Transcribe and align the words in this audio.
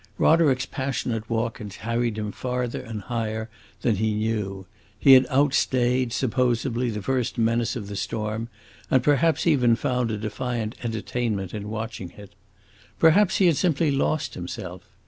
Roderick's 0.17 0.65
passionate 0.65 1.29
walk 1.29 1.59
had 1.59 1.69
carried 1.69 2.17
him 2.17 2.31
farther 2.31 2.81
and 2.81 3.01
higher 3.01 3.51
than 3.81 3.97
he 3.97 4.15
knew; 4.15 4.65
he 4.97 5.13
had 5.13 5.27
outstayed, 5.27 6.11
supposably, 6.11 6.89
the 6.89 7.03
first 7.03 7.37
menace 7.37 7.75
of 7.75 7.87
the 7.87 7.95
storm, 7.95 8.49
and 8.89 9.03
perhaps 9.03 9.45
even 9.45 9.75
found 9.75 10.09
a 10.09 10.17
defiant 10.17 10.73
entertainment 10.83 11.53
in 11.53 11.69
watching 11.69 12.09
it. 12.17 12.31
Perhaps 12.97 13.37
he 13.37 13.45
had 13.45 13.57
simply 13.57 13.91
lost 13.91 14.33
himself. 14.33 14.89